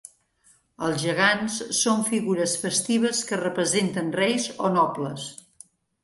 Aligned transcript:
Els 0.85 1.01
gegants 1.01 1.57
són 1.79 1.99
figures 2.07 2.55
festives 2.61 3.19
que 3.31 3.39
representen 3.41 4.09
reis 4.21 4.47
o 4.69 4.71
nobles. 4.79 5.27